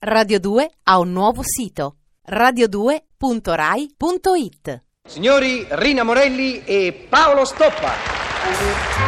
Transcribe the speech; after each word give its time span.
Radio 0.00 0.38
2 0.38 0.70
ha 0.84 1.00
un 1.00 1.10
nuovo 1.10 1.42
sito 1.42 1.96
radio2.rai.it. 2.30 4.82
Signori 5.08 5.66
Rina 5.70 6.04
Morelli 6.04 6.62
e 6.64 7.06
Paolo 7.08 7.44
Stoppa. 7.44 8.98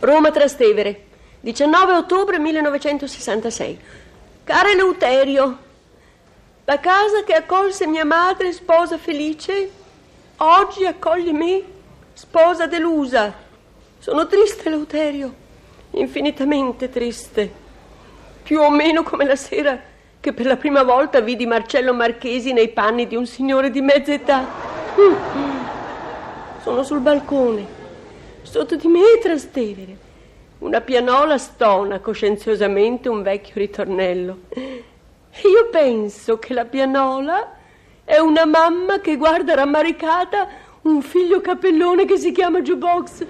Roma 0.00 0.30
Trastevere, 0.30 1.06
19 1.44 1.92
ottobre 1.92 2.38
1966. 2.38 3.78
Caro 4.44 4.68
Eleuterio, 4.70 5.58
la 6.64 6.80
casa 6.80 7.22
che 7.22 7.34
accolse 7.34 7.86
mia 7.86 8.06
madre, 8.06 8.50
sposa 8.50 8.96
felice, 8.96 9.70
oggi 10.38 10.86
accoglie 10.86 11.32
me, 11.32 11.62
sposa 12.14 12.66
delusa. 12.66 13.30
Sono 13.98 14.26
triste, 14.26 14.68
Eleuterio, 14.68 15.34
infinitamente 15.90 16.88
triste. 16.88 17.52
Più 18.42 18.60
o 18.60 18.70
meno 18.70 19.02
come 19.02 19.26
la 19.26 19.36
sera 19.36 19.78
che 20.20 20.32
per 20.32 20.46
la 20.46 20.56
prima 20.56 20.82
volta 20.82 21.20
vidi 21.20 21.44
Marcello 21.44 21.92
Marchesi 21.92 22.54
nei 22.54 22.70
panni 22.70 23.06
di 23.06 23.16
un 23.16 23.26
signore 23.26 23.70
di 23.70 23.82
mezza 23.82 24.14
età. 24.14 24.46
Sono 26.62 26.82
sul 26.82 27.00
balcone. 27.00 27.66
Sotto 28.40 28.76
di 28.76 28.88
me 28.88 29.18
Trastevere. 29.20 30.03
Una 30.64 30.80
pianola 30.80 31.36
stona 31.36 31.98
coscienziosamente 32.00 33.10
un 33.10 33.20
vecchio 33.20 33.52
ritornello. 33.56 34.44
Io 34.56 35.68
penso 35.70 36.38
che 36.38 36.54
la 36.54 36.64
pianola 36.64 37.52
è 38.02 38.16
una 38.16 38.46
mamma 38.46 38.98
che 39.00 39.16
guarda 39.16 39.54
rammaricata 39.56 40.48
un 40.82 41.02
figlio 41.02 41.42
capellone 41.42 42.06
che 42.06 42.16
si 42.16 42.32
chiama 42.32 42.62
jukebox. 42.62 43.26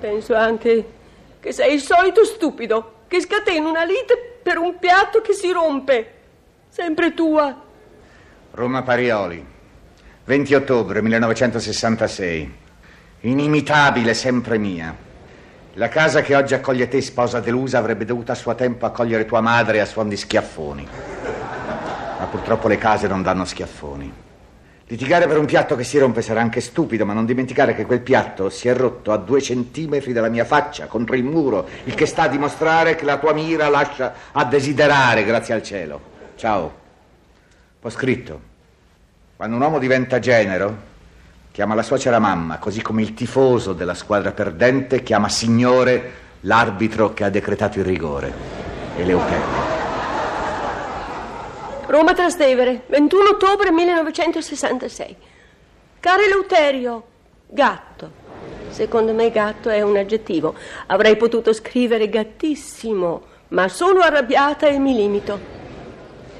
Penso 0.00 0.34
anche 0.34 0.88
che 1.40 1.52
sei 1.52 1.72
il 1.72 1.80
solito 1.80 2.22
stupido 2.22 3.04
che 3.08 3.22
scatena 3.22 3.66
una 3.66 3.84
lite 3.84 4.40
per 4.42 4.58
un 4.58 4.78
piatto 4.78 5.22
che 5.22 5.32
si 5.32 5.50
rompe. 5.50 6.12
Sempre 6.68 7.14
tua. 7.14 7.58
Roma 8.50 8.82
Parioli, 8.82 9.42
20 10.24 10.54
ottobre 10.54 11.00
1966. 11.00 12.63
Inimitabile, 13.26 14.12
sempre 14.12 14.58
mia. 14.58 14.94
La 15.74 15.88
casa 15.88 16.20
che 16.20 16.36
oggi 16.36 16.52
accoglie 16.52 16.88
te, 16.88 17.00
sposa 17.00 17.40
delusa, 17.40 17.78
avrebbe 17.78 18.04
dovuto 18.04 18.32
a 18.32 18.34
suo 18.34 18.54
tempo 18.54 18.84
accogliere 18.84 19.24
tua 19.24 19.40
madre 19.40 19.80
a 19.80 19.86
suon 19.86 20.10
di 20.10 20.16
schiaffoni. 20.16 20.86
Ma 22.18 22.26
purtroppo 22.30 22.68
le 22.68 22.76
case 22.76 23.08
non 23.08 23.22
danno 23.22 23.46
schiaffoni. 23.46 24.12
Litigare 24.88 25.26
per 25.26 25.38
un 25.38 25.46
piatto 25.46 25.74
che 25.74 25.84
si 25.84 25.96
rompe 25.96 26.20
sarà 26.20 26.42
anche 26.42 26.60
stupido, 26.60 27.06
ma 27.06 27.14
non 27.14 27.24
dimenticare 27.24 27.74
che 27.74 27.86
quel 27.86 28.02
piatto 28.02 28.50
si 28.50 28.68
è 28.68 28.74
rotto 28.74 29.10
a 29.10 29.16
due 29.16 29.40
centimetri 29.40 30.12
dalla 30.12 30.28
mia 30.28 30.44
faccia, 30.44 30.84
contro 30.84 31.16
il 31.16 31.24
muro, 31.24 31.66
il 31.84 31.94
che 31.94 32.04
sta 32.04 32.24
a 32.24 32.28
dimostrare 32.28 32.94
che 32.94 33.06
la 33.06 33.16
tua 33.16 33.32
mira 33.32 33.70
lascia 33.70 34.12
a 34.32 34.44
desiderare, 34.44 35.24
grazie 35.24 35.54
al 35.54 35.62
cielo. 35.62 36.00
Ciao. 36.36 36.74
Ho 37.80 37.88
scritto. 37.88 38.40
Quando 39.34 39.56
un 39.56 39.62
uomo 39.62 39.78
diventa 39.78 40.18
genero, 40.18 40.92
chiama 41.54 41.76
la 41.76 41.84
suocera 41.84 42.18
mamma, 42.18 42.58
così 42.58 42.82
come 42.82 43.00
il 43.00 43.14
tifoso 43.14 43.74
della 43.74 43.94
squadra 43.94 44.32
perdente 44.32 45.04
chiama 45.04 45.28
signore 45.28 46.12
l'arbitro 46.40 47.14
che 47.14 47.22
ha 47.22 47.30
decretato 47.30 47.78
il 47.78 47.84
rigore. 47.84 48.32
Eleuterio. 48.96 49.62
Roma 51.86 52.12
Trastevere, 52.12 52.82
21 52.88 53.28
ottobre 53.28 53.70
1966. 53.70 55.16
Caro 56.00 56.22
Eleuterio, 56.22 57.04
gatto. 57.46 58.10
Secondo 58.70 59.14
me 59.14 59.30
gatto 59.30 59.68
è 59.70 59.80
un 59.80 59.96
aggettivo. 59.96 60.56
Avrei 60.86 61.16
potuto 61.16 61.52
scrivere 61.52 62.08
gattissimo, 62.08 63.22
ma 63.50 63.68
sono 63.68 64.00
arrabbiata 64.00 64.66
e 64.66 64.80
mi 64.80 64.92
limito. 64.92 65.38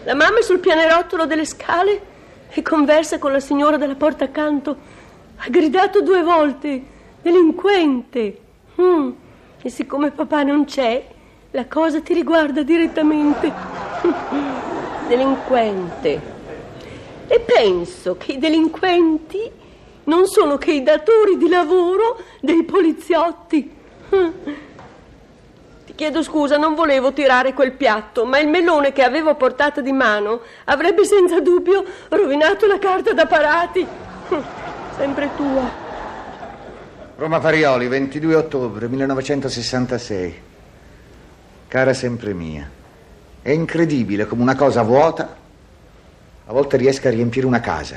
La 0.03 0.16
mamma 0.16 0.41
è 0.41 0.42
sul 0.42 0.58
pianerottolo 0.58 1.24
delle 1.24 1.47
scale 1.47 2.00
e 2.48 2.62
conversa 2.62 3.20
con 3.20 3.30
la 3.30 3.38
signora 3.38 3.76
della 3.76 3.94
porta 3.94 4.24
accanto. 4.24 5.03
Ha 5.37 5.49
gridato 5.49 6.03
due 6.03 6.22
volte, 6.22 6.83
delinquente. 7.22 8.39
Mm. 8.81 9.11
E 9.62 9.69
siccome 9.71 10.11
papà 10.11 10.43
non 10.43 10.65
c'è, 10.65 11.06
la 11.50 11.67
cosa 11.67 12.00
ti 12.00 12.15
riguarda 12.15 12.62
direttamente. 12.62 13.53
delinquente. 15.06 16.33
E 17.27 17.41
penso 17.41 18.17
che 18.17 18.33
i 18.33 18.39
delinquenti 18.39 19.50
non 20.05 20.27
sono 20.27 20.59
che 20.59 20.72
i 20.72 20.83
datori 20.83 21.37
di 21.37 21.49
lavoro 21.49 22.19
dei 22.41 22.65
poliziotti. 22.65 23.71
Ti 25.87 25.95
chiedo 25.95 26.22
scusa, 26.22 26.56
non 26.56 26.75
volevo 26.75 27.12
tirare 27.12 27.55
quel 27.55 27.72
piatto, 27.72 28.25
ma 28.25 28.39
il 28.39 28.49
melone 28.49 28.93
che 28.93 29.03
avevo 29.03 29.31
a 29.31 29.34
portata 29.34 29.81
di 29.81 29.93
mano 29.93 30.41
avrebbe 30.65 31.05
senza 31.05 31.41
dubbio 31.41 31.84
rovinato 32.09 32.66
la 32.66 32.78
carta 32.78 33.12
da 33.12 33.27
parati. 33.27 33.87
Sempre 34.97 35.28
tua. 35.34 35.69
Roma 37.16 37.41
Parioli, 37.41 37.88
22 37.88 38.34
ottobre 38.37 38.87
1966. 38.87 40.41
Cara 41.66 41.93
sempre 41.93 42.32
mia, 42.32 42.71
è 43.43 43.50
incredibile 43.50 44.27
come 44.27 44.43
una 44.43 44.54
cosa 44.54 44.83
vuota 44.83 45.37
a 46.47 46.53
volte 46.53 46.77
riesca 46.77 47.09
a 47.09 47.12
riempire 47.12 47.44
una 47.44 47.59
casa. 47.59 47.97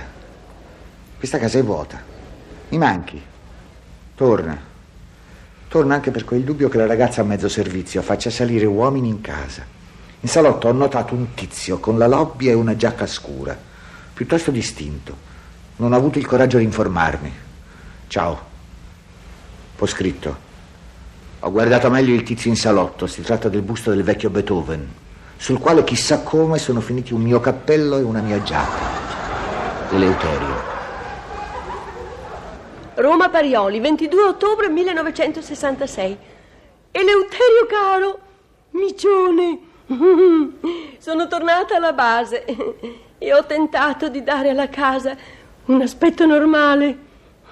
Questa 1.18 1.38
casa 1.38 1.60
è 1.60 1.64
vuota. 1.64 2.02
Mi 2.70 2.78
manchi. 2.80 3.22
Torna. 4.16 4.60
Torna 5.68 5.94
anche 5.94 6.10
per 6.10 6.24
quel 6.24 6.44
dubbio 6.44 6.68
che 6.68 6.78
la 6.78 6.88
ragazza 6.88 7.22
a 7.22 7.26
mezzo 7.26 7.48
servizio 7.48 8.02
faccia 8.02 8.32
salire 8.32 8.66
uomini 8.66 9.10
in 9.10 9.22
casa. 9.22 9.64
In 10.22 10.30
salotto 10.30 10.68
ho 10.68 10.72
notato 10.72 11.14
un 11.14 11.36
tizio 11.36 11.80
con 11.80 12.00
la 12.00 12.08
lobbia 12.08 12.52
e 12.52 12.56
una 12.56 12.76
giacca 12.76 13.06
scura, 13.06 13.56
piuttosto 14.14 14.50
distinto. 14.50 15.36
Non 15.78 15.94
ho 15.94 15.96
avuto 15.96 16.18
il 16.18 16.26
coraggio 16.26 16.58
di 16.58 16.64
informarmi. 16.64 17.32
Ciao. 18.08 18.46
Ho 19.78 19.86
scritto. 19.86 20.46
Ho 21.42 21.52
guardato 21.52 21.90
meglio 21.92 22.16
il 22.16 22.24
tizio 22.24 22.50
in 22.50 22.56
salotto. 22.56 23.06
Si 23.06 23.22
tratta 23.22 23.48
del 23.48 23.62
busto 23.62 23.92
del 23.92 24.02
vecchio 24.02 24.32
Beethoven, 24.32 24.92
sul 25.38 25.60
quale 25.60 25.84
chissà 25.84 26.22
come 26.22 26.58
sono 26.58 26.82
finiti 26.82 27.14
un 27.14 27.22
mio 27.22 27.40
cappello 27.40 27.98
e 27.98 28.02
una 28.02 28.22
mia 28.22 28.42
giacca. 28.42 29.92
Eleuterio. 29.92 30.76
Roma 32.96 33.30
Parioli, 33.30 33.80
22 33.80 34.24
ottobre 34.24 34.70
1966. 34.70 36.18
Eleuterio 36.90 37.68
caro, 37.70 38.20
micione. 38.72 39.60
Sono 40.98 41.28
tornata 41.28 41.76
alla 41.76 41.94
base 41.94 42.44
e 43.20 43.34
ho 43.34 43.46
tentato 43.46 44.10
di 44.10 44.24
dare 44.24 44.50
alla 44.50 44.70
casa 44.70 45.16
un 45.68 45.82
aspetto 45.82 46.26
normale. 46.26 46.98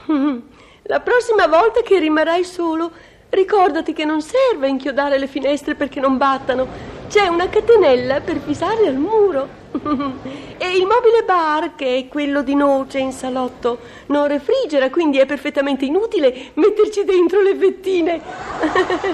La 0.87 0.99
prossima 0.99 1.47
volta 1.47 1.81
che 1.81 1.99
rimarrai 1.99 2.43
solo, 2.43 2.91
ricordati 3.29 3.91
che 3.91 4.05
non 4.05 4.21
serve 4.21 4.67
inchiodare 4.67 5.17
le 5.17 5.27
finestre 5.27 5.75
perché 5.75 5.99
non 5.99 6.17
battano. 6.17 6.93
C'è 7.07 7.27
una 7.27 7.49
catenella 7.49 8.21
per 8.21 8.39
fisarle 8.39 8.87
al 8.87 8.95
muro. 8.95 9.63
e 10.57 10.77
il 10.77 10.85
mobile 10.85 11.23
bar, 11.25 11.75
che 11.75 11.97
è 11.97 12.07
quello 12.07 12.43
di 12.43 12.55
noce 12.55 12.99
in 12.99 13.11
salotto, 13.11 13.79
non 14.07 14.27
refrigera, 14.27 14.89
quindi 14.89 15.17
è 15.17 15.25
perfettamente 15.25 15.85
inutile 15.85 16.51
metterci 16.53 17.03
dentro 17.03 17.41
le 17.41 17.55
vettine. 17.55 18.21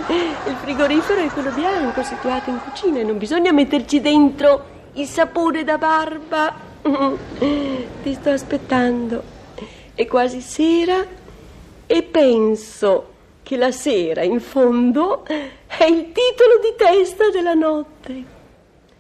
il 0.10 0.56
frigorifero 0.62 1.22
è 1.22 1.28
quello 1.28 1.52
bianco 1.52 2.04
situato 2.04 2.50
in 2.50 2.60
cucina 2.64 3.00
e 3.00 3.04
non 3.04 3.18
bisogna 3.18 3.52
metterci 3.52 4.02
dentro 4.02 4.66
il 4.94 5.08
sapone 5.08 5.64
da 5.64 5.78
barba. 5.78 6.70
Ti 8.04 8.14
sto 8.14 8.30
aspettando. 8.30 9.24
È 9.94 10.06
quasi 10.08 10.42
sera 10.42 11.06
e 11.86 12.04
penso 12.04 13.10
che 13.44 13.58
la 13.58 13.72
sera, 13.72 14.24
in 14.24 14.40
fondo, 14.40 15.26
è 15.26 15.84
il 15.84 16.12
titolo 16.12 16.60
di 16.62 16.74
testa 16.78 17.30
della 17.30 17.54
notte. 17.54 18.24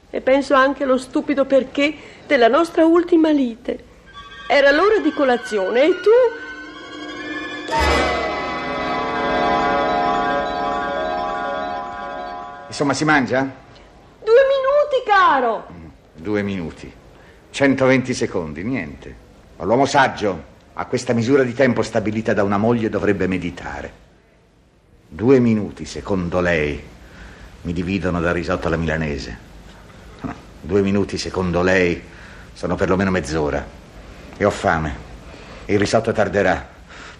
E 0.09 0.21
penso 0.21 0.53
anche 0.53 0.83
allo 0.83 0.97
stupido 0.97 1.45
perché 1.45 1.93
della 2.27 2.47
nostra 2.47 2.85
ultima 2.85 3.31
lite. 3.31 3.89
Era 4.47 4.71
l'ora 4.71 4.99
di 4.99 5.11
colazione 5.11 5.83
e 5.83 5.89
tu... 6.01 6.09
Insomma, 12.67 12.93
si 12.93 13.05
mangia? 13.05 13.39
Due 14.23 14.41
minuti, 14.47 15.03
caro! 15.05 15.65
Due 16.13 16.41
minuti. 16.41 16.99
120 17.51 18.13
secondi, 18.13 18.63
niente. 18.63 19.15
Ma 19.57 19.65
l'uomo 19.65 19.86
saggio, 19.86 20.44
a 20.74 20.86
questa 20.86 21.13
misura 21.13 21.44
di 21.44 21.53
tempo 21.53 21.81
stabilita 21.83 22.33
da 22.33 22.44
una 22.44 22.57
moglie, 22.57 22.89
dovrebbe 22.89 23.27
meditare. 23.27 24.00
Due 25.07 25.39
minuti, 25.39 25.86
secondo 25.86 26.39
lei, 26.39 26.81
mi 27.63 27.74
dividono 27.74 28.21
dal 28.21 28.33
risotto 28.33 28.68
alla 28.68 28.77
milanese. 28.77 29.50
Due 30.62 30.81
minuti, 30.81 31.18
secondo 31.18 31.62
lei, 31.62 32.01
sono 32.53 32.75
perlomeno 32.75 33.12
mezz'ora. 33.12 33.65
E 34.38 34.45
ho 34.45 34.50
fame. 34.50 35.09
Il 35.65 35.77
risotto 35.77 36.12
tarderà. 36.12 36.69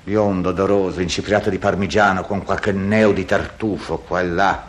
Biondo, 0.04 0.50
odoroso, 0.50 1.02
incipriato 1.02 1.50
di 1.50 1.58
parmigiano, 1.58 2.24
con 2.24 2.44
qualche 2.44 2.72
neo 2.72 3.12
di 3.12 3.26
tartufo 3.26 3.98
qua 3.98 4.22
e 4.22 4.26
là. 4.26 4.68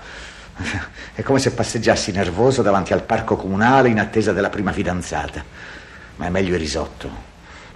È 1.14 1.22
come 1.22 1.38
se 1.38 1.52
passeggiassi 1.52 2.12
nervoso 2.12 2.62
davanti 2.62 2.92
al 2.92 3.02
parco 3.02 3.36
comunale 3.36 3.88
in 3.88 3.98
attesa 3.98 4.32
della 4.32 4.50
prima 4.50 4.72
fidanzata. 4.72 5.44
Ma 6.16 6.26
è 6.26 6.30
meglio 6.30 6.54
il 6.54 6.60
risotto. 6.60 7.30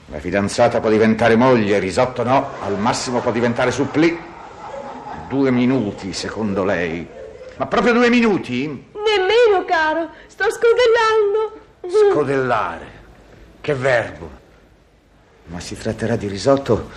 La 0.06 0.20
fidanzata 0.20 0.80
può 0.80 0.88
diventare 0.88 1.34
moglie, 1.36 1.76
il 1.76 1.82
risotto 1.82 2.22
no, 2.22 2.50
al 2.60 2.78
massimo 2.78 3.20
può 3.20 3.32
diventare 3.32 3.70
supplì. 3.70 4.16
Due 5.28 5.50
minuti, 5.50 6.12
secondo 6.12 6.64
lei. 6.64 7.06
Ma 7.56 7.66
proprio 7.66 7.92
due 7.92 8.08
minuti? 8.08 8.66
Nemmeno, 8.66 9.64
caro. 9.66 10.10
Sto 10.26 10.44
scodellando. 10.44 12.12
Scodellare. 12.12 12.86
Che 13.60 13.74
verbo. 13.74 14.30
Ma 15.46 15.58
si 15.58 15.76
tratterà 15.76 16.16
di 16.16 16.28
risotto 16.28 16.90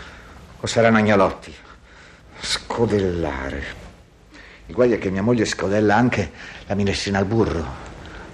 o 0.59 0.67
saranno 0.67 0.97
agnolotti? 0.97 1.55
Scodellare. 2.39 3.87
Il 4.69 4.75
guaio 4.75 4.95
è 4.95 4.99
che 4.99 5.09
mia 5.09 5.23
moglie 5.23 5.45
scodella 5.45 5.95
anche 5.95 6.31
la 6.67 6.75
minestrina 6.75 7.17
al 7.17 7.25
burro. 7.25 7.65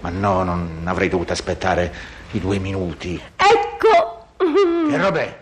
Ma 0.01 0.09
no, 0.09 0.43
non 0.43 0.81
avrei 0.83 1.07
dovuto 1.07 1.31
aspettare 1.31 1.93
i 2.31 2.41
due 2.41 2.59
minuti. 2.59 3.19
Ecco. 3.37 4.25
Che 4.89 4.97
rob'è? 4.97 5.39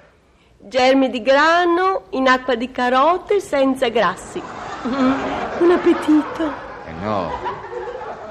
Germi 0.60 1.10
di 1.10 1.24
grano 1.24 2.04
in 2.12 2.28
acqua 2.28 2.54
di 2.54 2.70
carote 2.70 3.40
senza 3.40 3.90
grassi. 3.90 4.40
Un 4.84 5.72
appetito. 5.72 6.54
Eh 6.86 6.92
no. 7.02 7.32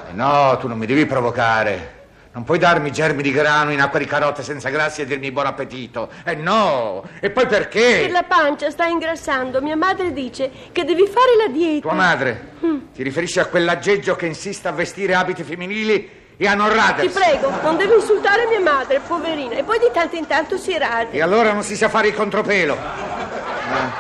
Eh 0.08 0.12
no, 0.12 0.56
tu 0.58 0.68
non 0.68 0.78
mi 0.78 0.86
devi 0.86 1.04
provocare. 1.04 2.01
Non 2.34 2.44
puoi 2.44 2.58
darmi 2.58 2.90
germi 2.90 3.22
di 3.22 3.30
grano 3.30 3.72
in 3.72 3.80
acqua 3.82 3.98
di 3.98 4.06
carote 4.06 4.42
senza 4.42 4.70
grassi 4.70 5.02
e 5.02 5.04
dirmi 5.04 5.30
buon 5.30 5.44
appetito. 5.46 6.08
Eh 6.24 6.34
no! 6.34 7.04
E 7.20 7.28
poi 7.28 7.46
perché? 7.46 8.00
Per 8.02 8.10
la 8.10 8.22
pancia 8.22 8.70
sta 8.70 8.86
ingrassando. 8.86 9.60
Mia 9.60 9.76
madre 9.76 10.14
dice 10.14 10.50
che 10.72 10.84
devi 10.84 11.06
fare 11.06 11.36
la 11.46 11.52
dieta. 11.52 11.82
Tua 11.88 11.92
madre? 11.92 12.52
Ti 12.94 13.02
riferisci 13.02 13.38
a 13.38 13.44
quell'aggeggio 13.44 14.16
che 14.16 14.24
insiste 14.24 14.66
a 14.66 14.72
vestire 14.72 15.14
abiti 15.14 15.42
femminili 15.42 16.08
e 16.38 16.46
a 16.46 16.54
non 16.54 16.70
Ti 16.70 16.74
radersi? 16.76 17.18
prego, 17.18 17.50
non 17.62 17.76
devi 17.76 17.92
insultare 17.96 18.46
mia 18.46 18.60
madre, 18.60 19.00
poverina. 19.06 19.54
E 19.56 19.62
poi 19.62 19.78
di 19.78 19.90
tanto 19.92 20.16
in 20.16 20.26
tanto 20.26 20.56
si 20.56 20.76
rade. 20.78 21.10
E 21.10 21.20
allora 21.20 21.52
non 21.52 21.62
si 21.62 21.76
sa 21.76 21.90
fare 21.90 22.08
il 22.08 22.14
contropelo. 22.14 22.74
Ma, 22.74 23.92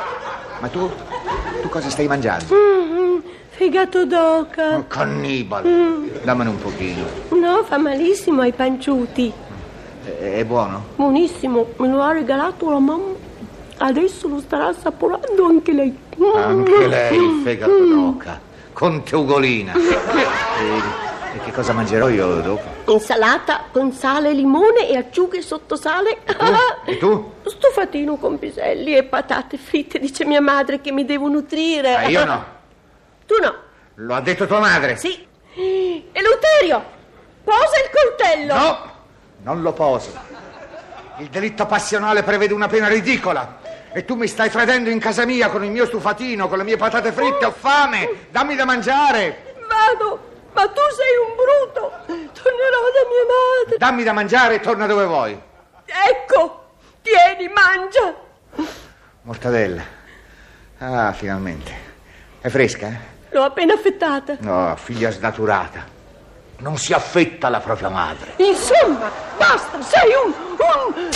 ma 0.58 0.68
tu? 0.68 0.90
Tu 1.60 1.68
cosa 1.68 1.90
stai 1.90 2.06
mangiando? 2.06 2.46
Mm, 2.54 2.81
fegato 3.62 4.04
d'oca. 4.04 4.76
Un 4.76 4.86
cannibale. 4.88 6.20
Dammene 6.24 6.50
un 6.50 6.58
pochino. 6.58 7.04
No, 7.28 7.62
fa 7.62 7.78
malissimo 7.78 8.40
ai 8.40 8.52
panciuti. 8.52 9.32
È, 10.04 10.38
è 10.38 10.44
buono? 10.44 10.86
Buonissimo, 10.96 11.68
me 11.76 11.88
lo 11.88 12.02
ha 12.02 12.12
regalato 12.12 12.68
la 12.70 12.80
mamma. 12.80 13.30
Adesso 13.78 14.26
lo 14.26 14.40
starà 14.40 14.68
assaporando 14.68 15.44
anche 15.44 15.72
lei. 15.72 15.96
Anche 16.34 16.86
lei, 16.88 17.16
il 17.16 17.40
fegato 17.44 17.84
d'oca. 17.86 18.40
Conte 18.72 19.14
Ugolina. 19.14 19.74
E, 19.74 21.36
e 21.36 21.40
che 21.44 21.52
cosa 21.52 21.72
mangerò 21.72 22.08
io 22.08 22.40
dopo? 22.40 22.92
Insalata 22.92 23.64
con 23.70 23.92
sale 23.92 24.32
limone 24.32 24.88
e 24.88 24.96
acciughe 24.96 25.40
sotto 25.40 25.76
sale. 25.76 26.18
E 26.84 26.98
tu? 26.98 27.30
Stufatino 27.44 28.16
con 28.16 28.40
piselli 28.40 28.96
e 28.96 29.04
patate 29.04 29.56
fritte, 29.56 30.00
dice 30.00 30.24
mia 30.24 30.40
madre 30.40 30.80
che 30.80 30.90
mi 30.90 31.04
devo 31.04 31.28
nutrire. 31.28 31.92
Ma 31.94 32.06
io 32.06 32.24
no. 32.24 32.60
Tu 33.26 33.34
no? 33.40 33.54
Lo 33.96 34.14
ha 34.14 34.20
detto 34.20 34.46
tua 34.46 34.58
madre? 34.60 34.96
Sì. 34.96 35.26
Eleuterio, 36.12 36.84
posa 37.44 37.78
il 37.84 37.90
coltello. 37.92 38.54
No, 38.54 38.92
non 39.42 39.62
lo 39.62 39.72
poso. 39.72 40.12
Il 41.18 41.28
delitto 41.28 41.66
passionale 41.66 42.22
prevede 42.22 42.54
una 42.54 42.68
pena 42.68 42.88
ridicola. 42.88 43.60
E 43.92 44.04
tu 44.06 44.14
mi 44.14 44.26
stai 44.26 44.48
tradendo 44.48 44.88
in 44.88 44.98
casa 44.98 45.26
mia 45.26 45.50
con 45.50 45.62
il 45.62 45.70
mio 45.70 45.84
stufatino, 45.84 46.48
con 46.48 46.56
le 46.56 46.64
mie 46.64 46.78
patate 46.78 47.12
fritte, 47.12 47.44
ho 47.44 47.50
fame. 47.52 48.26
Dammi 48.30 48.56
da 48.56 48.64
mangiare. 48.64 49.54
Vado, 49.68 50.30
ma 50.54 50.66
tu 50.66 50.80
sei 50.96 51.16
un 51.28 51.34
bruto. 51.36 51.90
Tornerò 52.06 52.80
da 52.90 53.08
mia 53.08 53.26
madre. 53.66 53.76
Dammi 53.76 54.02
da 54.02 54.12
mangiare 54.14 54.54
e 54.54 54.60
torna 54.60 54.86
dove 54.86 55.04
vuoi. 55.04 55.38
Ecco, 55.84 56.70
tieni, 57.02 57.52
mangia. 57.52 58.14
Mortadella. 59.22 59.82
Ah, 60.78 61.12
finalmente. 61.12 61.90
È 62.40 62.48
fresca? 62.48 62.86
eh? 62.88 63.11
L'ho 63.32 63.42
appena 63.44 63.72
affettata. 63.72 64.36
No, 64.40 64.76
figlia 64.76 65.10
snaturata. 65.10 65.86
Non 66.58 66.76
si 66.76 66.92
affetta 66.92 67.48
la 67.48 67.60
propria 67.60 67.88
madre. 67.88 68.34
Insomma, 68.36 69.10
basta, 69.38 69.80
sei 69.80 70.10
un... 70.22 70.34
un... 70.58 71.08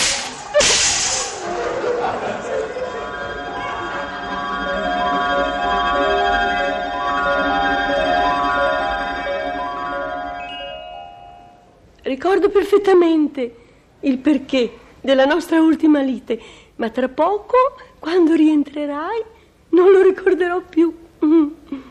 Ricordo 12.01 12.49
perfettamente 12.49 13.55
il 13.99 14.17
perché 14.17 14.77
della 15.01 15.25
nostra 15.25 15.61
ultima 15.61 16.01
lite, 16.01 16.41
ma 16.77 16.89
tra 16.89 17.09
poco, 17.09 17.55
quando 17.99 18.33
rientrerai, 18.33 19.23
non 19.69 19.91
lo 19.91 20.01
ricorderò 20.01 20.61
più. 20.61 20.97
Mm. 21.23 21.47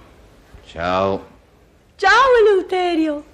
Ciao. 0.66 1.24
Ciao 1.96 2.36
Eleuterio. 2.40 3.24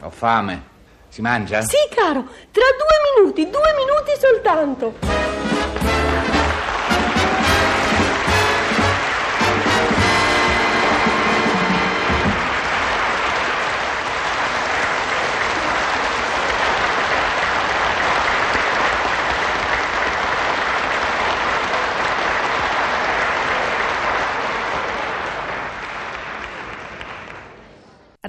Ho 0.00 0.10
fame. 0.10 0.70
Si 1.08 1.20
mangia? 1.20 1.62
Sì, 1.62 1.76
caro, 1.94 2.24
tra 2.50 2.64
due 2.76 3.22
minuti, 3.22 3.48
due 3.48 3.74
minuti 3.76 4.12
soltanto. 4.18 5.41